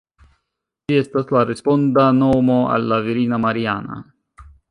Ĝi 0.91 0.95
estas 1.01 1.33
la 1.35 1.43
responda 1.49 2.07
nomo 2.21 2.57
al 2.77 2.89
la 2.93 3.01
virina 3.09 3.41
Mariana. 3.47 4.01